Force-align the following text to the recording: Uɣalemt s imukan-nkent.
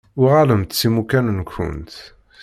Uɣalemt 0.21 0.77
s 0.79 0.81
imukan-nkent. 0.87 1.93